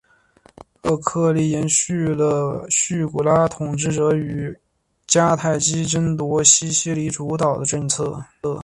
[0.01, 0.09] 阿加
[0.81, 4.57] 托克利斯延续了叙拉古统治者与
[5.07, 8.19] 迦太基争夺西西里主导的政策。